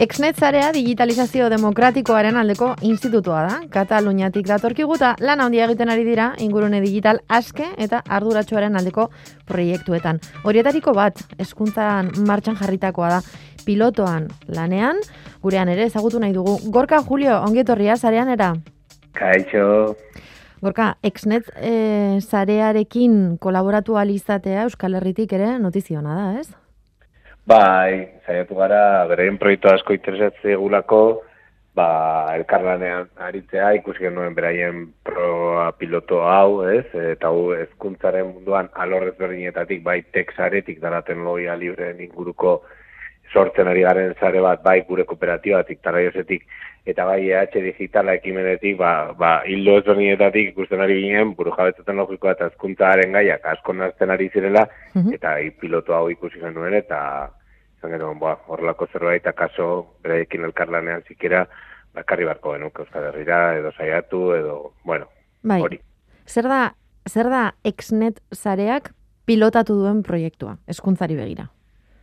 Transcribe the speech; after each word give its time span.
Exnet 0.00 0.38
zarea 0.40 0.70
digitalizazio 0.72 1.48
demokratikoaren 1.52 2.36
aldeko 2.40 2.70
institutua 2.88 3.42
da. 3.44 3.56
Kataluniatik 3.70 4.46
datorkigu 4.48 4.96
eta 4.96 5.12
lan 5.20 5.42
handia 5.44 5.66
egiten 5.68 5.92
ari 5.92 6.04
dira 6.06 6.30
ingurune 6.40 6.80
digital 6.80 7.20
aske 7.28 7.66
eta 7.76 8.00
arduratsuaren 8.08 8.76
aldeko 8.80 9.10
proiektuetan. 9.46 10.20
Horietariko 10.48 10.94
bat, 10.96 11.20
eskuntzan 11.38 12.10
martxan 12.26 12.56
jarritakoa 12.56 13.10
da. 13.18 13.20
Pilotoan 13.66 14.30
lanean, 14.48 14.98
gurean 15.42 15.68
ere 15.68 15.84
ezagutu 15.90 16.18
nahi 16.18 16.32
dugu. 16.32 16.56
Gorka 16.72 17.02
Julio, 17.02 17.36
ongietorria 17.42 17.96
zarean 17.96 18.32
era? 18.32 18.54
Kaixo. 19.12 19.94
Gorka, 20.62 20.96
Exnet 21.02 21.52
e, 21.58 22.18
zarearekin 22.22 23.36
kolaboratu 23.42 23.98
alizatea 23.98 24.64
Euskal 24.64 24.94
Herritik 24.94 25.32
ere 25.36 25.58
notiziona 25.58 26.16
da, 26.16 26.26
ez? 26.40 26.61
Bai, 27.42 28.22
saiatu 28.22 28.54
gara, 28.54 29.04
bereien 29.10 29.38
proiektu 29.38 29.66
asko 29.72 29.96
interesatze 29.96 30.52
egulako, 30.54 31.22
ba, 31.74 31.86
elkarlanean 32.36 33.08
aritzea, 33.28 33.72
ikusi 33.80 34.04
genuen 34.04 34.36
beraien 34.36 34.84
proa 35.02 35.72
piloto 35.74 36.20
hau, 36.22 36.62
ez? 36.70 36.86
Eta 36.94 37.32
hau 37.32 37.50
ezkuntzaren 37.56 38.28
munduan 38.28 38.70
alorrez 38.84 39.16
berdinetatik, 39.18 39.82
bai, 39.82 39.98
texaretik 40.14 40.78
dara 40.84 41.02
teknologia 41.02 41.56
libreen 41.58 42.04
inguruko 42.06 42.60
sortzen 43.32 43.68
ari 43.68 43.82
garen 43.82 44.14
zare 44.20 44.40
bat, 44.44 44.62
bai, 44.62 44.82
gure 44.88 45.04
kooperatibatik, 45.08 45.80
taraiosetik, 45.82 46.44
eta 46.86 47.04
bai 47.06 47.20
EH 47.30 47.54
digitala 47.54 48.16
ekimenetik, 48.18 48.76
ba, 48.78 49.12
ba 49.18 49.32
hildo 49.48 49.78
ezberdinetatik 49.80 50.52
ikusten 50.52 50.82
ari 50.84 50.98
ginen, 51.02 51.34
buru 51.38 51.54
jabetzaten 51.56 51.96
logikoa 51.96 52.34
eta 52.36 52.50
ezkuntzaren 52.52 53.14
gaiak 53.16 53.46
asko 53.54 53.72
nazten 53.78 54.10
ari 54.10 54.28
zirela, 54.32 54.66
mhm. 54.94 55.14
eta 55.18 55.36
hi 55.38 55.50
piloto 55.50 55.96
hau 55.96 56.08
ikusi 56.10 56.42
genuen, 56.42 56.74
eta 56.78 56.98
zan 57.80 57.94
genuen, 57.96 58.18
ba, 58.22 58.36
horrelako 58.48 58.88
zerbait, 58.92 59.26
akaso, 59.26 59.68
bereekin 60.02 60.44
elkarlanean 60.50 61.06
zikera, 61.08 61.46
bakarri 61.94 62.26
barko 62.28 62.54
genuk 62.56 62.78
Euskal 62.84 63.10
Herriera, 63.10 63.56
edo 63.58 63.72
saiatu, 63.76 64.22
edo, 64.36 64.58
bueno, 64.84 65.08
bai. 65.42 65.60
hori. 65.60 65.80
Zer 66.26 66.48
da, 66.48 66.62
zer 67.08 67.28
da 67.30 67.42
exnet 67.68 68.22
zareak 68.34 68.92
pilotatu 69.26 69.76
duen 69.78 70.02
proiektua, 70.06 70.56
eskuntzari 70.70 71.18
begira? 71.18 71.50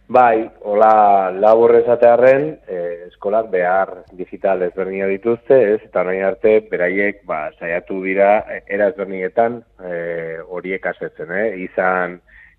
Bai, 0.10 0.50
hola 0.66 1.30
labur 1.30 1.76
esatearren, 1.78 2.48
eh, 2.66 3.06
eskolak 3.12 3.52
behar 3.54 3.92
digital 4.18 4.64
ezberdina 4.66 5.06
dituzte, 5.06 5.58
ez, 5.76 5.84
eta 5.86 6.02
nahi 6.08 6.24
arte, 6.26 6.54
beraiek, 6.72 7.20
ba, 7.30 7.52
saiatu 7.60 8.00
dira, 8.02 8.32
era 8.66 8.88
ezberdinetan, 8.90 9.60
eh, 9.86 10.40
horiek 10.48 10.88
asetzen, 10.90 11.30
eh, 11.30 11.52
izan 11.62 12.16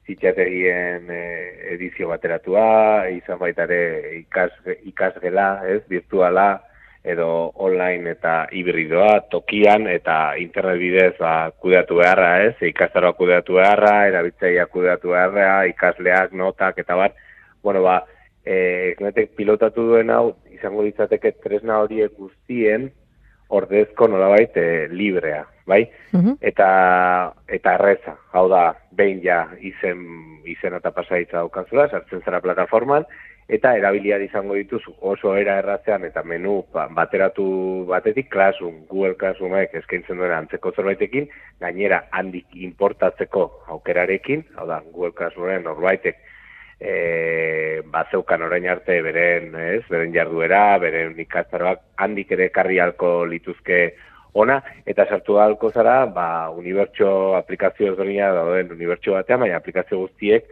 zitxategien 0.07 1.11
eh, 1.11 1.75
edizio 1.75 2.13
bateratua, 2.13 3.09
izan 3.17 3.41
baita 3.41 3.67
ere 3.67 3.81
ikas, 4.21 4.53
ikasgela, 4.93 5.49
ez, 5.67 5.81
virtuala, 5.91 6.47
edo 7.03 7.51
online 7.67 8.13
eta 8.13 8.35
hibridoa, 8.53 9.25
tokian 9.33 9.89
eta 9.91 10.37
internet 10.39 10.79
bidez 10.79 11.17
ba, 11.19 11.51
kudeatu 11.51 11.99
beharra, 11.99 12.31
ez, 12.45 12.55
ikastaroa 12.71 13.19
kudeatu 13.19 13.59
beharra, 13.59 13.97
erabitzaia 14.13 14.69
kudeatu 14.71 15.17
beharra, 15.17 15.65
ikasleak, 15.73 16.39
notak, 16.45 16.79
eta 16.85 17.01
bat, 17.03 17.19
bueno, 17.63 17.83
ba, 17.83 18.05
e, 18.45 18.95
pilotatu 19.37 19.87
duen 19.93 20.11
hau, 20.11 20.37
izango 20.51 20.85
ditzateke 20.87 21.33
tresna 21.45 21.81
horiek 21.85 22.13
guztien, 22.17 22.91
ordezko 23.51 24.07
nolabait 24.09 24.57
e, 24.57 24.89
librea, 24.89 25.45
bai? 25.67 25.83
Mhm. 26.13 26.39
Eta 26.41 26.69
eta 27.49 27.75
erreza, 27.75 28.17
hau 28.33 28.49
da, 28.49 28.75
behin 28.93 29.21
ja 29.25 29.49
izen, 29.61 30.07
izen 30.47 30.77
eta 30.79 30.93
pasaitza 30.95 31.41
daukanzula, 31.41 31.89
sartzen 31.91 32.23
zara 32.25 32.41
plataforman, 32.41 33.07
eta 33.51 33.73
erabiliar 33.75 34.23
izango 34.23 34.55
dituzu 34.55 34.93
oso 35.13 35.35
era 35.37 35.57
errazean 35.59 36.05
eta 36.07 36.23
menu 36.23 36.61
ba, 36.73 36.87
bateratu 36.95 37.85
batetik 37.89 38.29
Classroom, 38.31 38.85
Google 38.87 39.17
Classroomek 39.19 39.75
eskaintzen 39.81 40.21
duen 40.23 40.35
antzeko 40.37 40.71
zerbaitekin, 40.77 41.27
gainera 41.61 42.05
handik 42.15 42.47
importatzeko 42.55 43.49
aukerarekin, 43.75 44.47
hau 44.55 44.69
da, 44.71 44.79
Google 44.93 45.17
Classroomen 45.19 45.67
norbaitek 45.67 46.23
e, 46.81 47.83
bazeukan 47.93 48.43
orain 48.43 48.67
arte 48.73 49.01
beren, 49.05 49.53
ez, 49.55 49.83
beren 49.91 50.15
jarduera, 50.15 50.79
beren 50.83 51.19
ikastaroak 51.21 51.85
handik 52.01 52.33
ere 52.33 52.49
karri 52.55 52.81
alko 52.81 53.25
lituzke 53.29 53.83
ona, 54.41 54.61
eta 54.87 55.07
sartu 55.11 55.39
alko 55.43 55.71
zara, 55.75 56.05
ba, 56.07 56.51
unibertsio 56.55 57.37
aplikazio 57.37 57.93
ezberdina 57.93 58.31
dauden 58.35 58.73
unibertsio 58.73 59.17
batean, 59.19 59.43
baina 59.45 59.59
aplikazio 59.59 60.05
guztiek 60.05 60.49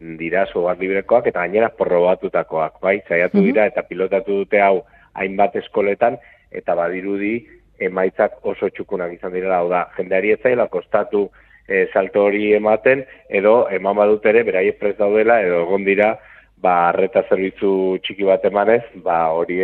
dira 0.00 0.46
sobat 0.48 0.80
librekoak 0.80 1.26
eta 1.28 1.42
gainera 1.44 1.68
porrobatutakoak, 1.76 2.78
bai, 2.80 3.00
zaiatu 3.08 3.42
dira 3.44 3.66
eta 3.68 3.82
pilotatu 3.84 4.40
dute 4.44 4.62
hau 4.64 4.84
hainbat 5.18 5.58
eskoletan, 5.60 6.16
eta 6.50 6.74
badirudi 6.78 7.34
emaitzak 7.80 8.38
oso 8.46 8.70
txukunak 8.70 9.12
izan 9.18 9.34
dira, 9.34 9.58
hau 9.58 9.68
da, 9.68 9.84
jendeari 9.98 10.32
ez 10.36 10.40
zaila 10.42 10.68
kostatu 10.72 11.28
e, 11.70 11.86
salto 11.94 12.24
hori 12.26 12.50
ematen, 12.58 13.04
edo 13.30 13.54
eman 13.70 13.96
badut 14.02 14.26
ere, 14.26 14.42
berai 14.46 14.72
prez 14.78 14.96
daudela, 14.98 15.38
edo 15.46 15.62
egon 15.62 15.86
dira, 15.86 16.16
ba, 16.60 16.90
arreta 16.90 17.22
zerbitzu 17.28 17.72
txiki 18.04 18.26
bat 18.26 18.44
emanez, 18.50 18.82
ba, 19.06 19.28
hori 19.36 19.62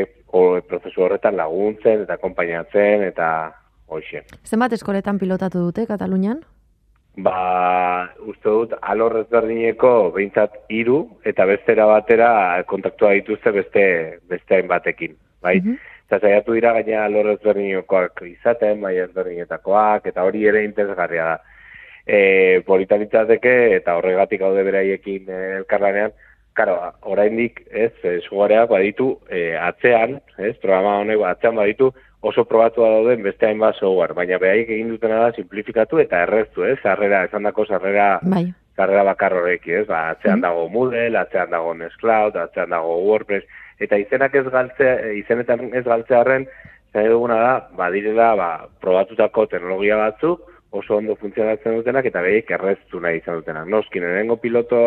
prozesu 0.68 1.02
horretan 1.02 1.36
laguntzen, 1.38 2.04
eta 2.04 2.18
konpainatzen, 2.22 3.06
eta 3.10 3.30
hoxe. 3.88 4.22
Zenbat 4.44 4.76
eskoletan 4.76 5.18
pilotatu 5.18 5.64
dute, 5.66 5.86
Katalunian? 5.88 6.44
Ba, 7.24 8.12
uste 8.28 8.52
dut, 8.52 8.74
alor 8.84 9.22
ezberdineko 9.22 10.12
behintzat 10.14 10.58
iru, 10.68 11.00
eta 11.24 11.46
bestera 11.48 11.88
batera 11.88 12.30
kontaktua 12.68 13.14
dituzte 13.16 13.52
beste, 13.56 13.84
beste 14.30 14.62
batekin, 14.70 15.18
bai? 15.42 15.58
Mm 15.64 15.92
Eta 16.06 16.20
zaiatu 16.22 16.54
dira 16.54 16.70
gaina 16.70 17.00
alor 17.02 17.32
ezberdinekoak 17.32 18.20
izaten, 18.28 18.76
bai 18.78 18.92
ezberdinetakoak, 19.02 20.04
eta 20.06 20.22
hori 20.22 20.44
ere 20.46 20.60
interesgarria 20.62 21.24
da 21.32 21.55
e, 22.06 22.62
politanitzateke 22.66 23.56
eta 23.80 23.96
horregatik 23.98 24.40
gaude 24.40 24.62
beraiekin 24.66 25.28
e, 25.28 25.42
elkarlanean, 25.62 26.14
Karo, 26.56 26.78
oraindik, 27.04 27.66
ez, 27.68 27.92
e, 28.00 28.20
baditu 28.70 29.18
e, 29.28 29.54
atzean, 29.60 30.20
ez, 30.38 30.56
programa 30.56 31.00
honek 31.02 31.20
atzean 31.20 31.56
baditu 31.56 31.92
oso 32.22 32.44
probatua 32.48 32.88
dauden 32.94 33.22
beste 33.22 33.46
hainbat 33.46 33.76
software, 33.76 34.14
baina 34.14 34.38
behaiek 34.38 34.70
egin 34.70 34.88
dutena 34.88 35.18
da 35.20 35.32
simplifikatu 35.36 35.98
eta 35.98 36.22
erreztu, 36.24 36.64
ez, 36.64 36.78
sarrera, 36.82 37.24
esan 37.28 37.42
dako 37.42 37.66
sarrera, 37.66 38.20
bai. 38.22 38.46
sarrera 38.74 39.04
bakar 39.04 39.36
horreki, 39.36 39.74
ez, 39.82 39.86
ba, 39.86 40.08
atzean 40.14 40.38
mm. 40.38 40.46
dago 40.46 40.64
Moodle, 40.72 41.10
atzean 41.20 41.52
dago 41.52 41.74
Nextcloud, 41.74 42.40
atzean 42.40 42.72
dago 42.72 42.96
WordPress, 43.04 43.44
eta 43.78 44.00
izenak 44.00 44.34
ez 44.34 44.46
galtze, 44.48 44.90
izenetan 45.20 45.68
ez 45.76 45.84
galtzearen, 45.84 46.48
zai 46.96 47.04
duguna 47.12 47.36
da, 47.42 47.54
badirela, 47.76 48.32
ba, 48.40 48.50
probatutako 48.80 49.44
teknologia 49.52 50.00
batzuk, 50.00 50.55
oso 50.70 50.96
ondo 50.96 51.16
funtzionatzen 51.16 51.78
dutenak 51.78 52.08
eta 52.10 52.22
behaiek 52.24 52.50
erreztu 52.58 53.00
nahi 53.00 53.20
izan 53.20 53.40
dutenak. 53.40 53.68
Noskin, 53.68 54.04
erengo 54.04 54.36
piloto 54.42 54.80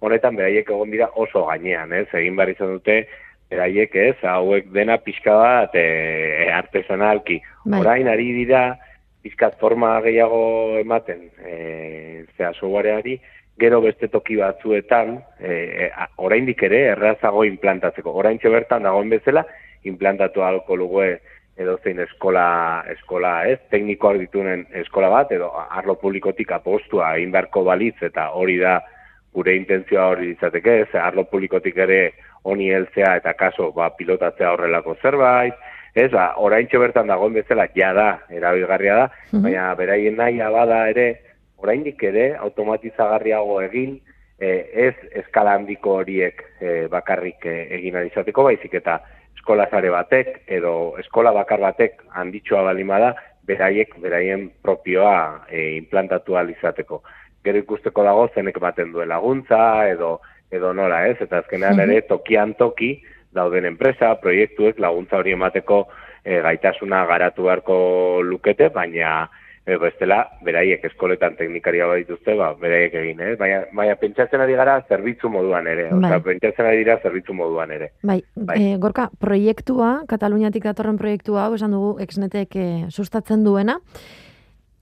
honetan 0.00 0.36
behaiek 0.36 0.70
egon 0.70 0.90
dira 0.90 1.10
oso 1.14 1.44
gainean, 1.48 1.92
ez? 1.92 2.06
Egin 2.14 2.36
behar 2.38 2.52
izan 2.54 2.76
dute, 2.76 3.00
beraiek 3.50 3.96
ez, 3.98 4.16
hauek 4.22 4.70
dena 4.74 4.96
pixka 5.04 5.34
bat 5.36 5.74
e, 5.74 6.48
artesanalki. 6.54 7.40
Bai. 7.64 7.80
Orain 7.80 8.08
ari 8.08 8.30
dira, 8.38 8.62
pixkat 9.24 9.58
forma 9.60 9.96
gehiago 10.04 10.78
ematen, 10.80 11.26
e, 11.44 12.24
zera 12.36 12.54
soguareari, 12.54 13.18
gero 13.60 13.82
beste 13.84 14.08
toki 14.08 14.38
batzuetan, 14.40 15.18
e, 15.40 15.50
e, 15.52 15.90
oraindik 16.24 16.62
ere 16.70 16.84
errazago 16.94 17.44
implantatzeko. 17.44 18.14
Orain 18.22 18.40
bertan 18.42 18.86
dagoen 18.88 19.10
bezala, 19.12 19.44
implantatu 19.84 20.42
alko 20.44 20.76
lugu 20.76 21.02
edo 21.60 21.76
zein 21.84 22.00
eskola, 22.00 22.84
eskola 22.94 23.34
ez, 23.50 23.58
teknikoak 23.72 24.18
ditunen 24.22 24.64
eskola 24.82 25.10
bat, 25.12 25.32
edo 25.36 25.50
arlo 25.60 25.96
publikotik 26.00 26.52
apostua 26.56 27.14
egin 27.18 27.34
beharko 27.34 27.64
balitz, 27.68 27.98
eta 28.06 28.30
hori 28.40 28.56
da 28.62 28.78
gure 29.34 29.54
intentzioa 29.58 30.08
hori 30.14 30.32
ditzateke, 30.32 30.78
ez, 30.86 30.88
arlo 30.98 31.26
publikotik 31.30 31.76
ere 31.86 32.00
honi 32.48 32.70
heltzea 32.72 33.16
eta 33.20 33.34
kaso 33.38 33.70
ba, 33.76 33.90
pilotatzea 33.98 34.54
horrelako 34.54 34.96
zerbait, 35.02 35.54
ez, 35.94 36.10
ba, 36.12 36.32
orain 36.40 36.68
bertan 36.72 37.10
dagoen 37.10 37.36
bezala, 37.36 37.68
ja 37.76 37.92
da, 37.94 38.08
erabilgarria 38.30 38.96
da, 39.02 39.10
mhm. 39.32 39.42
baina 39.44 39.74
beraien 39.74 40.16
nahi 40.16 40.38
bada 40.38 40.86
ere, 40.88 41.08
oraindik 41.60 42.02
ere, 42.02 42.34
automatizagarriago 42.40 43.60
egin, 43.62 43.98
eh, 44.40 44.70
ez 44.88 44.94
eskala 45.24 45.54
handiko 45.58 45.98
horiek 46.00 46.42
eh, 46.60 46.86
bakarrik 46.88 47.44
eh, 47.44 47.66
egin 47.76 48.00
izateko, 48.06 48.44
baizik 48.48 48.74
eta 48.80 49.00
eskola 49.40 49.66
zare 49.72 49.88
batek 49.88 50.42
edo 50.52 50.98
eskola 51.00 51.32
bakar 51.32 51.62
batek 51.64 52.02
handitxoa 52.12 52.62
balima 52.68 52.98
da, 53.00 53.14
beraiek, 53.48 53.96
beraien 54.02 54.50
propioa 54.62 55.46
e, 55.48 55.76
implantatu 55.78 56.36
alizateko. 56.36 57.00
Gero 57.44 57.62
ikusteko 57.62 58.04
dago 58.04 58.28
zenek 58.34 58.60
baten 58.60 58.92
duen 58.92 59.08
laguntza 59.08 59.88
edo 59.88 60.18
edo 60.52 60.74
nola 60.74 61.06
ez, 61.06 61.16
eta 61.22 61.40
azkenean 61.40 61.80
ere 61.80 62.00
tokian 62.08 62.52
toki 62.58 62.98
dauden 63.32 63.64
enpresa, 63.64 64.16
proiektuek 64.20 64.80
laguntza 64.82 65.20
hori 65.20 65.32
emateko 65.32 65.84
e, 66.24 66.40
gaitasuna 66.42 67.04
garatu 67.06 67.46
beharko 67.46 67.76
lukete, 68.26 68.68
baina 68.74 69.28
e, 69.66 69.76
bestela, 69.80 70.20
beraiek 70.44 70.84
eskoletan 70.90 71.36
teknikaria 71.38 71.88
dituzte, 72.00 72.34
ba, 72.38 72.52
beraiek 72.60 72.94
egin, 73.02 73.20
eh? 73.24 73.34
Baina, 73.40 73.60
baina 73.76 73.96
pentsatzen 74.00 74.40
ari 74.40 74.56
gara 74.58 74.78
zerbitzu 74.88 75.30
moduan 75.32 75.68
ere, 75.70 75.90
bai. 75.90 75.98
oza, 75.98 76.22
pentsatzen 76.24 76.70
ari 76.70 76.82
dira 76.84 76.98
zerbitzu 77.02 77.36
moduan 77.36 77.74
ere. 77.76 77.92
Bai, 78.02 78.20
bai. 78.34 78.56
E, 78.56 78.78
gorka, 78.82 79.10
proiektua, 79.20 79.92
Kataluniatik 80.10 80.64
datorren 80.64 80.98
proiektua, 80.98 81.46
hau 81.46 81.54
esan 81.58 81.76
dugu, 81.76 81.94
exnetek 82.02 82.56
e, 82.56 82.66
sustatzen 82.90 83.44
duena, 83.44 83.78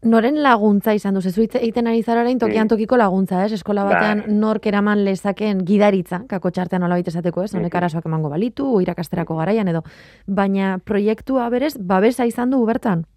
Noren 0.07 0.37
laguntza 0.45 0.93
izan 0.95 1.17
du, 1.17 1.21
zezu 1.27 1.43
egiten 1.43 1.89
ari 1.91 2.05
zararen 2.05 2.39
tokian 2.39 2.69
tokiko 2.71 2.95
laguntza, 2.97 3.41
ez? 3.43 3.57
Eskola 3.57 3.83
bai. 3.83 3.97
batean 3.97 4.21
bai. 4.29 4.35
nork 4.45 4.67
eraman 4.71 5.03
lezaken 5.03 5.65
gidaritza, 5.67 6.21
kako 6.31 6.53
txartean 6.55 6.87
hola 6.87 7.01
esateko, 7.03 7.43
ez? 7.43 7.51
Honek 7.59 7.75
arazoak 7.75 8.07
emango 8.07 8.31
balitu, 8.31 8.79
irakasterako 8.81 9.41
garaian 9.41 9.67
edo. 9.67 9.83
Baina 10.27 10.79
proiektua 10.79 11.49
berez, 11.51 11.75
babesa 11.81 12.27
izan 12.31 12.55
du 12.55 12.65
bertan? 12.65 13.09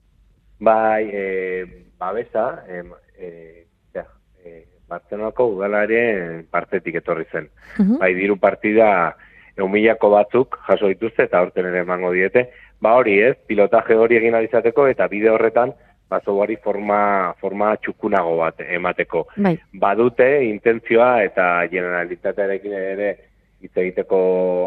Bai, 0.61 1.09
e, 1.11 1.85
babesa, 1.97 2.63
e, 2.69 2.83
e, 3.17 3.65
ja, 3.93 4.05
e, 4.45 4.65
Bartzenako 4.87 5.47
udalaren 5.55 6.45
partetik 6.53 6.99
etorri 7.01 7.25
zen. 7.31 7.47
Bai, 7.97 8.13
diru 8.13 8.37
partida 8.37 9.15
eumilako 9.57 10.11
batzuk 10.13 10.59
jaso 10.67 10.91
dituzte 10.91 11.25
eta 11.25 11.41
horten 11.41 11.69
ere 11.71 11.81
emango 11.81 12.11
diete. 12.13 12.51
Ba 12.81 12.93
hori 12.99 13.17
ez, 13.21 13.35
pilotaje 13.47 13.97
hori 13.97 14.19
egin 14.19 14.37
alizateko 14.37 14.85
eta 14.91 15.07
bide 15.09 15.31
horretan 15.33 15.73
bazoari 16.11 16.57
forma, 16.61 17.33
forma 17.41 17.73
txukunago 17.81 18.35
bat 18.41 18.61
emateko. 18.67 19.25
Bai. 19.37 19.55
Badute 19.81 20.27
intentzioa 20.45 21.23
eta 21.23 21.47
generalitatearekin 21.71 22.75
ere 22.77 23.11
hitz 23.61 23.73
egiteko 23.77 24.19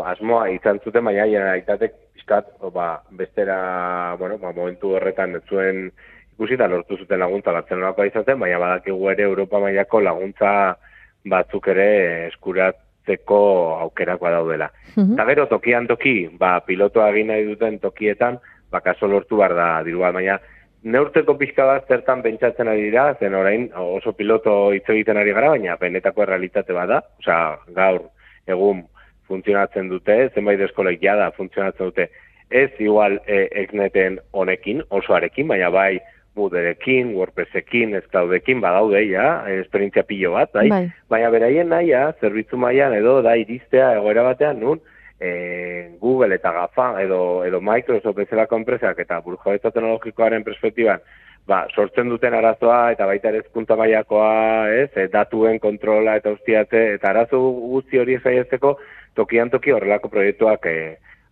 asmoa 0.09 0.49
izan 0.55 0.81
zuten, 0.83 1.05
baina 1.05 1.27
generalitatek 1.29 1.95
pixkat, 2.25 2.47
ba, 2.73 3.03
bestera, 3.11 4.17
bueno, 4.19 4.39
ba, 4.39 4.53
momentu 4.53 4.95
horretan 4.97 5.37
ez 5.37 5.43
zuen 5.49 5.93
ikusi 6.35 6.57
da 6.57 6.67
lortu 6.67 6.97
zuten 6.97 7.21
laguntza 7.21 7.53
batzen 7.53 7.79
nolako 7.79 8.05
izaten, 8.05 8.39
baina 8.39 8.59
badakigu 8.59 9.11
ere 9.11 9.23
Europa 9.25 9.61
mailako 9.61 10.01
laguntza 10.01 10.77
batzuk 11.25 11.69
ere 11.69 12.27
eskuratzeko 12.29 13.41
aukerakoa 13.85 14.31
daudela. 14.31 14.71
Mm 14.97 15.13
Eta 15.13 15.25
gero, 15.27 15.47
tokian 15.47 15.87
toki, 15.87 16.29
ba, 16.39 16.61
pilotoa 16.61 17.11
egin 17.13 17.29
nahi 17.29 17.45
duten 17.45 17.79
tokietan, 17.79 18.41
ba, 18.71 18.81
kaso 18.81 19.07
lortu 19.07 19.37
bar 19.37 19.55
da, 19.55 19.83
dirua, 19.85 20.11
baina, 20.13 20.39
neurteko 20.83 21.37
pixka 21.37 21.67
bat 21.67 21.87
zertan 21.89 22.23
pentsatzen 22.23 22.69
ari 22.69 22.91
dira, 22.91 23.15
zen 23.21 23.35
orain 23.35 23.71
oso 23.77 24.13
piloto 24.13 24.73
hitz 24.73 24.89
egiten 24.89 25.17
ari 25.17 25.33
gara, 25.33 25.53
baina 25.55 25.77
benetako 25.77 26.25
errealitate 26.25 26.73
bada, 26.73 27.03
osea, 27.21 27.59
gaur, 27.77 28.09
egun, 28.47 28.85
funtzionatzen 29.29 29.89
dute, 29.89 30.17
zenbait 30.35 30.61
eskolek 30.61 31.03
jada 31.03 31.31
funtzionatzen 31.37 31.91
dute, 31.91 32.09
ez 32.51 32.71
igual 32.79 33.19
e, 33.27 33.47
ekneten 33.65 34.21
honekin, 34.33 34.83
osoarekin, 34.91 35.49
baina 35.49 35.71
bai 35.75 35.99
Mooderekin, 36.35 37.13
WordPressekin, 37.15 37.95
Esclaudekin, 37.95 38.61
badaude, 38.61 39.05
ja, 39.07 39.45
esperientzia 39.61 40.03
pilo 40.03 40.33
bat, 40.35 40.51
bai? 40.55 40.67
bai. 40.71 40.85
Baina 41.11 41.31
beraien 41.31 41.71
naia, 41.71 42.09
zerbitzu 42.21 42.59
mailan 42.59 42.97
edo 42.97 43.21
da 43.23 43.37
iristea 43.39 43.93
egoera 44.01 44.25
batean, 44.27 44.59
nun, 44.61 44.81
e, 45.21 45.97
Google 46.01 46.35
eta 46.35 46.53
GAFA 46.53 46.89
edo, 47.03 47.21
edo 47.47 47.61
Microsoft 47.63 48.19
bezalako 48.19 48.59
enpresak 48.59 48.99
eta 49.05 49.21
burujabetza 49.23 49.71
teknologikoaren 49.71 50.43
perspektiban, 50.47 51.05
ba, 51.47 51.65
sortzen 51.75 52.11
duten 52.11 52.35
arazoa 52.35 52.91
eta 52.97 53.07
baita 53.07 53.31
ere 53.31 53.45
ezkunta 53.45 53.77
mailakoa, 53.79 54.35
ez, 54.75 54.91
e, 54.97 55.07
datuen 55.13 55.61
kontrola 55.63 56.17
eta 56.21 56.35
ustiate, 56.35 56.85
eta 56.99 57.13
arazo 57.13 57.41
guzti 57.77 58.01
hori 58.01 58.19
zaiezteko, 58.19 58.75
tokian 59.15 59.51
toki 59.51 59.73
horrelako 59.73 60.11
proiektuak 60.13 60.67
e, 60.67 60.77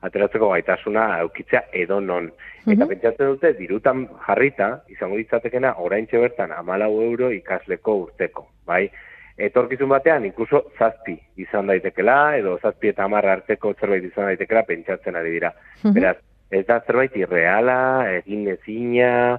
ateratzeko 0.02 0.50
gaitasuna 0.50 1.05
aukitzea 1.20 1.62
edo 1.84 2.00
non. 2.00 2.29
Eta 2.67 2.87
pentsatzen 2.90 3.32
dute, 3.34 3.52
dirutan 3.58 4.05
jarrita, 4.26 4.69
izango 4.90 5.19
ditzatekena, 5.20 5.76
orain 5.79 6.06
bertan 6.11 6.52
amalau 6.52 6.93
euro 7.02 7.31
ikasleko 7.31 7.96
urteko, 8.06 8.46
bai? 8.67 8.88
Etorkizun 9.38 9.88
batean, 9.88 10.26
inkluso 10.29 10.64
zazpi 10.79 11.17
izan 11.40 11.67
daitekela, 11.67 12.37
edo 12.37 12.58
zazpi 12.62 12.93
eta 12.93 13.05
amarra 13.05 13.32
arteko 13.38 13.73
zerbait 13.81 14.05
izan 14.05 14.29
daitekela, 14.29 14.62
pentsatzen 14.69 15.17
ari 15.17 15.32
dira. 15.38 15.52
Beraz, 15.82 16.17
ez 16.50 16.67
da 16.69 16.81
zerbait 16.87 17.17
irreala, 17.17 17.79
egin 18.19 18.46
ezina, 18.52 19.38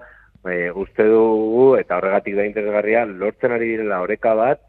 e, 0.49 0.71
uste 0.71 1.05
dugu, 1.07 1.75
eta 1.79 1.99
horregatik 1.99 2.35
da 2.39 2.47
interesgarria, 2.47 3.05
lortzen 3.05 3.53
ari 3.55 3.69
direla 3.75 4.01
oreka 4.03 4.33
bat, 4.39 4.63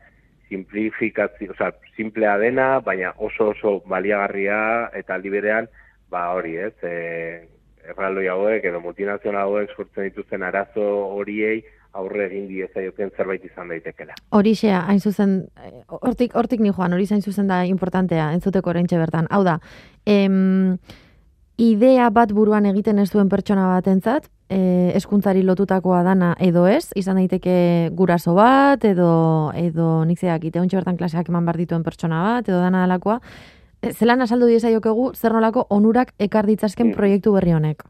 simplifikazio, 0.48 1.52
oza, 1.52 1.72
simplea 1.96 2.36
dena, 2.38 2.80
baina 2.80 3.14
oso 3.16 3.50
oso 3.54 3.78
baliagarria 3.86 4.90
eta 4.94 5.18
liberean, 5.18 5.68
ba 6.10 6.28
hori 6.34 6.56
ez, 6.56 6.74
e, 6.82 7.48
erraldoi 7.90 8.28
hauek 8.32 8.64
edo 8.64 8.80
multinazional 8.80 9.48
hauek 9.48 9.72
sortzen 9.76 10.08
dituzten 10.08 10.42
arazo 10.42 10.84
horiei 11.16 11.62
aurre 11.94 12.26
egin 12.26 12.48
diezaioken 12.50 13.12
zerbait 13.16 13.44
izan 13.46 13.70
daitekela. 13.70 14.16
Horixe, 14.34 14.72
hain 14.74 15.00
zuzen, 15.00 15.34
hortik, 16.00 16.34
hortik 16.34 16.62
ni 16.64 16.72
joan, 16.74 16.96
hori 16.96 17.06
zain 17.06 17.22
zuzen 17.22 17.50
da 17.50 17.62
importantea, 17.68 18.32
entzuteko 18.34 18.72
orentxe 18.72 18.98
bertan. 18.98 19.28
Hau 19.30 19.44
da, 19.46 19.60
em, 20.06 20.78
idea 21.56 22.10
bat 22.10 22.32
buruan 22.34 22.66
egiten 22.66 22.98
ez 22.98 23.10
duen 23.12 23.30
pertsona 23.30 23.68
batentzat, 23.76 24.26
e, 24.48 24.92
eskuntzari 24.96 25.42
lotutakoa 25.42 26.02
dana 26.04 26.34
edo 26.40 26.66
ez, 26.68 26.92
izan 26.96 27.18
daiteke 27.20 27.90
guraso 27.96 28.34
bat, 28.36 28.84
edo, 28.84 29.52
edo 29.56 30.04
nik 30.04 30.20
zeak, 30.20 30.44
ite 30.44 30.60
bertan 30.60 30.96
klaseak 30.96 31.28
eman 31.28 31.44
bar 31.44 31.56
dituen 31.56 31.82
pertsona 31.82 32.22
bat, 32.22 32.48
edo 32.48 32.60
dana 32.60 32.84
alakoa, 32.84 33.20
e, 33.82 33.92
zelan 33.92 34.22
asaldu 34.22 34.46
dieza 34.46 34.70
jokegu, 34.70 35.12
zer 35.14 35.32
nolako 35.32 35.66
onurak 35.70 36.14
ekar 36.18 36.46
ditzazken 36.46 36.88
mm. 36.88 36.94
proiektu 36.94 37.32
berri 37.32 37.52
honek? 37.52 37.84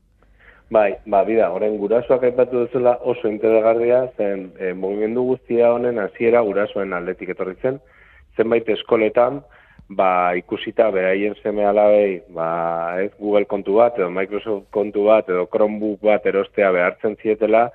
Bai, 0.71 0.97
ba, 1.07 1.23
bida, 1.25 1.51
horren 1.53 1.77
gurasoak 1.79 2.23
aipatu 2.25 2.65
duzula 2.65 2.97
oso 3.03 3.29
interesgarria, 3.29 4.07
zen 4.17 4.51
e, 4.59 4.73
mugimendu 4.73 5.23
guztia 5.23 5.73
honen 5.75 5.99
hasiera 5.99 6.41
gurasoen 6.43 6.93
aldetik 6.97 7.35
etorri 7.35 7.55
zen, 7.63 7.79
zenbait 8.37 8.69
eskoletan, 8.69 9.43
ba, 9.89 10.35
ikusita 10.37 10.91
beraien 10.91 11.35
seme 11.43 11.65
alabei, 11.67 12.23
ba, 12.33 12.97
ez 13.03 13.13
Google 13.19 13.45
kontu 13.47 13.79
bat, 13.81 13.99
edo 13.99 14.11
Microsoft 14.11 14.71
kontu 14.73 15.09
bat, 15.11 15.29
edo 15.29 15.47
Chromebook 15.53 16.01
bat 16.09 16.27
erostea 16.27 16.71
behartzen 16.73 17.17
zietela, 17.23 17.69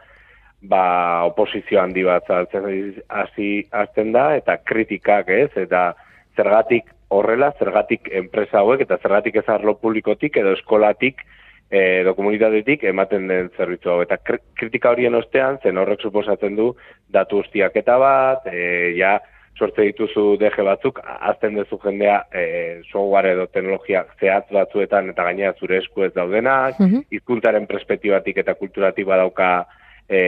ba, 0.62 1.24
oposizio 1.30 1.82
handi 1.82 2.04
bat 2.04 2.28
zartzen 2.28 2.96
hasi 3.08 3.68
azten 3.72 4.12
da, 4.16 4.34
eta 4.36 4.58
kritikak 4.66 5.30
ez, 5.30 5.52
eta 5.56 5.94
zergatik 6.36 6.90
horrela, 7.10 7.52
zergatik 7.60 8.10
enpresa 8.14 8.62
hauek, 8.62 8.82
eta 8.86 9.00
zergatik 9.02 9.40
ez 9.42 9.48
arlo 9.50 9.76
publikotik, 9.82 10.38
edo 10.38 10.54
eskolatik, 10.58 11.24
edo 11.70 12.16
komunitatetik 12.18 12.84
ematen 12.90 13.28
den 13.30 13.50
zerbitzu 13.56 13.92
hau. 13.94 14.00
Eta 14.02 14.18
kritika 14.58 14.90
horien 14.90 15.16
ostean, 15.16 15.60
zen 15.62 15.78
horrek 15.78 16.02
suposatzen 16.02 16.56
du, 16.58 16.72
datu 17.14 17.44
ustiaketa 17.44 17.98
bat, 18.02 18.48
e, 18.50 18.96
ja, 18.98 19.20
sortze 19.60 19.86
dituzu 19.90 20.38
DG 20.40 20.64
batzuk, 20.66 21.02
azten 21.04 21.58
duzu 21.60 21.80
jendea 21.84 22.22
e, 22.32 22.44
software 22.88 23.34
edo 23.36 23.48
teknologia 23.52 24.06
zehatz 24.20 24.48
batzuetan 24.56 25.12
eta 25.14 25.26
gainera 25.28 25.54
zure 25.60 25.82
esku 25.84 26.08
ez 26.08 26.14
daudenak, 26.16 26.80
mm 26.80 27.04
-hmm. 27.04 27.68
perspektibatik 27.68 28.38
eta 28.38 28.54
kulturatik 28.54 29.06
badauka 29.06 29.68
e, 30.08 30.20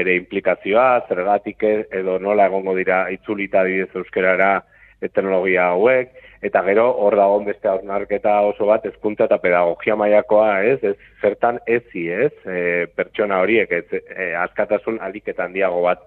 ere 0.00 0.16
implikazioa, 0.16 1.04
zergatik 1.08 1.62
edo 1.62 2.18
nola 2.18 2.46
egongo 2.46 2.74
dira 2.74 3.10
itzulita 3.10 3.64
didez 3.64 3.90
euskerara 3.94 4.62
e, 5.00 5.08
teknologia 5.08 5.68
hauek, 5.72 6.10
eta 6.42 6.62
gero 6.62 6.86
hor 7.02 7.16
dagoen 7.16 7.44
beste 7.44 7.68
hausnarketa 7.68 8.40
oso 8.40 8.66
bat 8.66 8.86
ezkuntza 8.86 9.24
eta 9.24 9.38
pedagogia 9.38 9.96
mailakoa 9.96 10.62
ez, 10.62 10.78
ez 10.82 10.96
zertan 11.20 11.58
ezi 11.66 12.08
ez, 12.08 12.32
e, 12.46 12.86
pertsona 12.94 13.40
horiek, 13.42 13.72
ez, 13.72 13.86
e, 13.92 14.34
askatasun 14.34 15.00
aliketan 15.00 15.52
diago 15.52 15.82
bat 15.82 15.98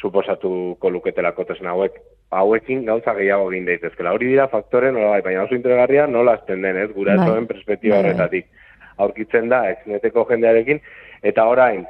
suposatuko 0.00 0.90
luketelako 0.90 1.44
tesen 1.44 1.66
hauek 1.66 1.98
hauekin 2.30 2.84
gauza 2.84 3.14
gehiago 3.16 3.50
egin 3.52 3.66
daitezkela. 3.68 4.12
Hori 4.12 4.32
dira 4.32 4.48
faktore 4.52 4.92
nola 4.92 5.14
bai, 5.16 5.22
baina 5.24 5.44
oso 5.46 5.56
interesgarria 5.56 6.06
nola 6.06 6.36
azten 6.38 6.62
den, 6.62 6.76
ez, 6.76 6.90
gura 6.92 7.16
bai. 7.16 7.44
perspektiba 7.46 7.96
bai, 7.96 8.02
bai. 8.02 8.10
horretatik. 8.10 8.46
Aurkitzen 8.98 9.48
da, 9.48 9.62
exneteko 9.70 10.26
jendearekin, 10.28 10.80
eta 11.22 11.46
orain, 11.48 11.84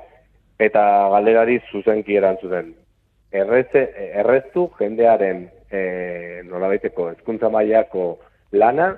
eta 0.61 0.83
galderari 1.14 1.59
zuzenki 1.73 2.18
erantzuten. 2.21 2.75
Erreze, 3.33 3.85
erreztu 4.23 4.68
jendearen 4.78 5.49
e, 5.71 6.42
nola 6.49 6.68
baiteko 6.73 7.11
ezkuntza 7.16 7.50
mailako 7.52 8.18
lana, 8.52 8.95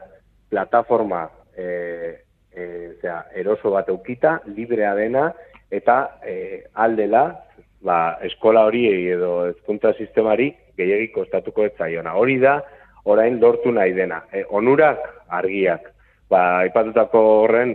plataforma 0.50 1.28
e, 1.56 1.66
e, 2.52 2.64
zera, 3.00 3.24
eroso 3.34 3.72
bat 3.74 3.88
eukita, 3.88 4.40
librea 4.56 4.94
dena, 4.98 5.30
eta 5.70 6.00
e, 6.26 6.64
aldela, 6.74 7.24
ba, 7.86 8.18
eskola 8.26 8.66
hori 8.68 8.84
edo 9.14 9.46
ezkuntza 9.50 9.94
sistemari 9.96 10.50
gehiagik 10.80 11.14
kostatuko 11.14 11.64
ez 11.68 11.72
zaiona. 11.78 12.16
Hori 12.18 12.38
da, 12.42 12.58
orain 13.04 13.38
lortu 13.40 13.72
nahi 13.72 13.94
dena. 13.96 14.22
E, 14.32 14.44
onurak 14.48 15.06
argiak. 15.40 15.88
Ba, 16.30 16.62
ipatutako 16.68 17.20
horren, 17.44 17.72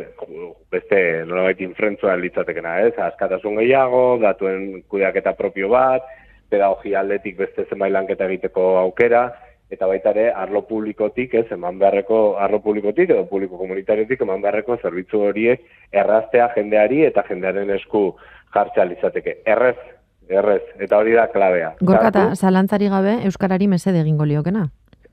beste 0.71 0.99
nolabait 1.27 1.59
infrentzua 1.65 2.13
litzatekena, 2.19 2.77
ez? 2.87 2.93
Askatasun 3.03 3.59
gehiago, 3.59 4.03
datuen 4.21 4.85
kudeaketa 4.87 5.33
propio 5.35 5.67
bat, 5.73 6.05
pedagogia 6.49 7.01
aldetik 7.01 7.35
beste 7.41 7.65
zenbait 7.67 7.91
lanketa 7.91 8.29
egiteko 8.29 8.77
aukera, 8.79 9.25
eta 9.71 9.89
baita 9.89 10.13
ere 10.13 10.29
arlo 10.31 10.61
publikotik, 10.69 11.33
ez, 11.41 11.47
eman 11.51 11.79
beharreko 11.81 12.37
arlo 12.39 12.61
publikotik 12.63 13.09
edo 13.09 13.25
publiko 13.27 13.57
komunitariotik 13.59 14.21
eman 14.21 14.43
beharreko 14.43 14.77
zerbitzu 14.81 15.23
horiek 15.29 15.65
erraztea 15.91 16.51
jendeari 16.55 17.03
eta 17.09 17.25
jendearen 17.27 17.73
esku 17.75 18.05
jartzea 18.55 18.85
izateke. 18.93 19.39
Errez, 19.45 19.77
errez, 20.29 20.63
eta 20.79 20.97
hori 20.97 21.13
da 21.13 21.27
klabea. 21.33 21.75
Gorkata, 21.81 22.31
zalantzari 22.35 22.89
gabe 22.89 23.19
Euskarari 23.29 23.67
mesede 23.67 24.01
egingo 24.01 24.25
liokena? 24.25 24.67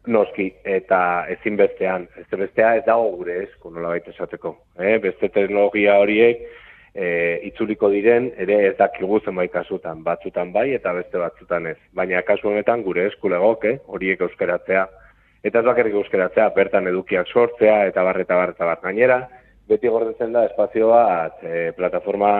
Noski, 0.07 0.49
eta 0.65 1.27
ezin 1.31 1.57
bestean, 1.57 2.09
ez 2.19 2.27
bestea 2.39 2.75
ez 2.77 2.85
dago 2.87 3.13
gure 3.21 3.45
esku 3.45 3.71
nola 3.71 3.93
baita 3.95 4.11
esateko. 4.11 4.57
Eh? 4.81 4.97
Beste 5.03 5.29
teknologia 5.31 5.99
horiek, 6.03 6.43
e, 6.95 7.41
itzuliko 7.49 7.91
diren 7.93 8.31
ere 8.41 8.59
ez 8.69 8.75
dakigu 8.79 9.21
zenbait 9.25 9.53
kasutan, 9.53 10.03
batzutan 10.05 10.53
bai 10.53 10.73
eta 10.77 10.93
beste 10.97 11.19
batzutan 11.19 11.67
ez. 11.71 11.79
Baina 11.95 12.23
kasu 12.27 12.51
honetan 12.51 12.83
gure 12.83 13.07
eskulegoke 13.13 13.79
horiek 13.87 14.21
euskeratzea 14.29 14.87
eta 15.43 15.59
ez 15.59 15.67
bakarrik 15.67 15.95
euskeratzea 15.99 16.49
bertan 16.57 16.87
edukiak 16.91 17.31
sortzea 17.33 17.87
eta 17.91 18.05
bar 18.07 18.21
eta 18.21 18.39
bar 18.39 18.55
eta 18.55 18.69
bar 18.69 18.83
gainera 18.83 19.23
beti 19.73 19.91
gordetzen 19.93 20.35
da 20.37 20.45
espazioa 20.49 21.05
e, 21.43 21.71
plataforma 21.77 22.33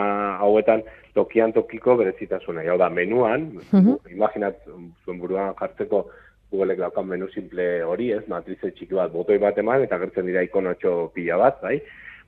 hauetan 0.45 0.85
tokian 1.17 1.53
tokiko 1.53 1.97
berezitasuna. 2.01 2.65
Hau 2.69 2.79
da, 2.81 2.91
menuan, 2.91 3.51
uh 3.73 3.97
imaginat 4.13 4.61
zuen 5.05 5.19
buruan 5.19 5.57
jartzeko 5.59 6.07
Googleek 6.53 6.83
daukan 6.83 7.07
menu 7.09 7.31
simple 7.33 7.65
hori 7.89 8.11
ez, 8.13 8.23
matrize 8.29 8.71
txiki 8.77 8.93
bat, 8.95 9.13
botoi 9.13 9.39
bat 9.41 9.57
eman, 9.59 9.87
eta 9.87 9.97
gertzen 10.03 10.27
dira 10.29 10.43
ikonotxo 10.45 11.13
pila 11.15 11.39
bat, 11.41 11.63
bai? 11.65 11.79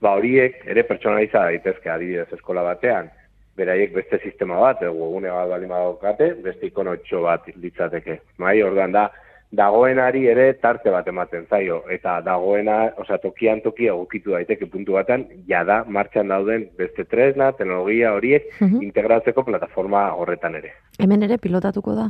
ba 0.05 0.15
horiek 0.19 0.65
ere 0.69 0.85
pertsonaliza 0.89 1.45
daitezke 1.49 1.91
adibidez 1.91 2.27
eskola 2.37 2.65
batean, 2.67 3.11
beraiek 3.57 3.95
beste 3.95 4.19
sistema 4.23 4.59
bat, 4.61 4.83
edo 4.83 5.11
gune 5.15 5.31
bat 5.33 5.49
bali 5.53 5.69
madokate, 5.71 6.33
beste 6.45 6.69
ikonotxo 6.71 7.23
bat 7.25 7.47
litzateke. 7.63 8.19
Bai, 8.43 8.57
orduan 8.67 8.93
da, 8.97 9.07
dagoenari 9.53 10.25
ere 10.31 10.47
tarte 10.63 10.91
bat 10.91 11.07
ematen 11.09 11.47
zaio, 11.51 11.83
eta 11.91 12.19
dagoena, 12.27 12.79
osea, 12.99 13.19
tokian 13.23 13.61
tokia 13.65 13.93
egokitu 13.93 14.35
daiteke 14.35 14.67
puntu 14.71 14.97
batean, 14.99 15.27
jada 15.49 15.83
martxan 15.87 16.33
dauden 16.33 16.69
beste 16.79 17.05
tresna, 17.05 17.53
teknologia 17.53 18.15
horiek, 18.15 18.51
uh 18.61 18.73
integratzeko 18.85 19.45
plataforma 19.45 20.09
horretan 20.19 20.57
ere. 20.61 20.73
Hemen 20.99 21.23
ere 21.23 21.39
pilotatuko 21.39 21.95
da? 21.95 22.09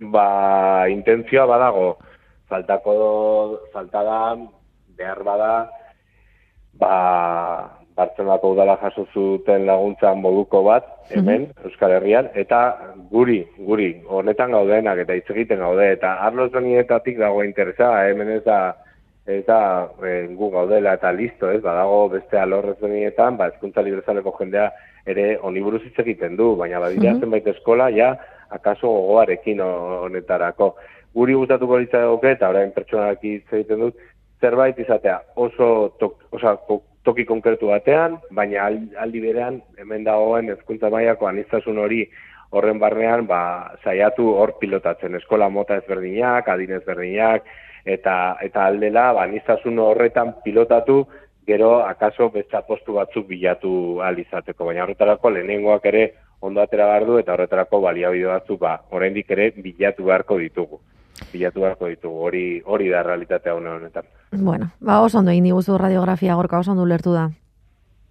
Ba, 0.00 0.26
intentzioa 0.90 1.46
badago, 1.46 1.86
faltako, 2.50 2.94
falta 3.72 4.02
da, 4.04 4.18
behar 4.98 5.22
bada, 5.24 5.52
ba, 6.78 6.94
Bartzelonako 7.94 8.50
udala 8.56 8.74
jaso 8.82 9.04
zuten 9.14 9.66
laguntzan 9.68 10.18
moduko 10.18 10.64
bat, 10.66 10.86
hemen, 11.14 11.46
Euskal 11.62 11.92
Herrian, 11.94 12.26
eta 12.34 12.60
guri, 13.10 13.44
guri, 13.68 13.90
honetan 14.10 14.50
gaudenak 14.50 15.04
eta 15.04 15.14
hitz 15.14 15.28
egiten 15.30 15.60
gaude, 15.62 15.92
eta 15.94 16.16
arlo 16.26 16.48
zonietatik 16.50 17.20
dago 17.20 17.44
interesa, 17.46 17.92
hemen 18.08 18.32
ez 18.34 18.40
da, 18.46 18.58
ez 19.30 19.44
da 19.46 19.58
e, 20.02 20.14
gu 20.34 20.48
gaudela 20.50 20.96
eta 20.98 21.12
listo, 21.14 21.52
ez, 21.54 21.60
badago 21.62 22.08
beste 22.16 22.40
alorrez 22.40 22.74
zonietan, 22.80 23.38
ba, 23.38 23.52
ezkuntza 23.54 23.84
librezaleko 23.86 24.34
jendea 24.40 24.72
ere 25.06 25.28
oniburuz 25.46 25.84
hitz 25.84 25.98
egiten 26.02 26.34
du, 26.40 26.54
baina 26.58 26.80
badira 26.82 27.14
zenbait 27.20 27.46
eskola, 27.54 27.92
ja, 27.94 28.16
akaso 28.50 28.90
gogoarekin 28.90 29.62
honetarako. 29.62 30.74
Guri 31.14 31.38
gustatuko 31.38 31.78
litzagoke, 31.78 32.34
eta 32.34 32.50
orain 32.50 32.74
pertsonak 32.74 33.22
hitz 33.22 33.46
egiten 33.52 33.86
dut, 33.86 34.02
zerbait 34.42 34.78
izatea 34.82 35.20
oso 35.40 35.68
tok, 36.00 36.18
osa, 36.34 36.56
toki 37.04 37.24
konkretu 37.28 37.68
batean, 37.70 38.18
baina 38.32 38.68
aldi 39.04 39.20
berean 39.20 39.60
hemen 39.78 40.04
dagoen 40.06 40.48
ezkuntza 40.54 40.90
mailako 40.90 41.28
anistasun 41.28 41.78
hori 41.78 42.04
horren 42.54 42.78
barnean 42.78 43.26
ba, 43.26 43.74
saiatu 43.84 44.30
hor 44.38 44.54
pilotatzen. 44.60 45.14
Eskola 45.20 45.48
mota 45.50 45.76
ezberdinak, 45.80 46.48
adin 46.48 46.76
ezberdinak 46.78 47.46
eta 47.84 48.16
eta 48.40 48.66
aldela 48.70 49.12
ba 49.12 49.26
anistasun 49.28 49.78
horretan 49.78 50.32
pilotatu 50.44 51.02
gero 51.46 51.74
akaso 51.84 52.30
beste 52.32 52.60
postu 52.66 52.94
batzuk 52.96 53.26
bilatu 53.28 54.00
al 54.00 54.18
izateko, 54.18 54.64
baina 54.64 54.86
horretarako 54.86 55.34
lehenengoak 55.34 55.84
ere 55.92 56.04
ondo 56.40 56.62
atera 56.62 56.88
du 57.04 57.18
eta 57.18 57.34
horretarako 57.34 57.80
baliabide 57.84 58.30
batzuk 58.32 58.60
ba 58.60 58.78
oraindik 58.90 59.30
ere 59.36 59.50
bilatu 59.56 60.08
beharko 60.08 60.38
ditugu 60.38 60.80
bilatu 61.32 61.60
beharko 61.60 61.88
ditugu, 61.88 62.20
hori 62.26 62.44
hori 62.64 62.90
da 62.90 63.02
realitatea 63.02 63.54
hona 63.54 63.76
honetan. 63.78 64.04
Bueno, 64.32 64.70
ba, 64.80 65.00
oso 65.00 65.18
ondo 65.18 65.30
egin 65.30 65.44
diguzu 65.50 65.78
radiografia 65.78 66.34
gorka, 66.34 66.58
oso 66.58 66.72
ondo 66.72 66.86
lertu 66.86 67.14
da. 67.14 67.30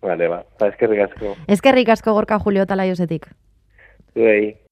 Vale, 0.03 0.27
ba, 0.27 0.43
ba 0.59 0.67
eskerrik 0.67 1.05
asko. 1.07 1.35
Eskerrik 1.47 1.89
asko 1.89 2.13
gorka 2.13 2.39
Julio 2.39 2.65
Talaiosetik. 2.65 3.27
Zuei. 4.13 4.62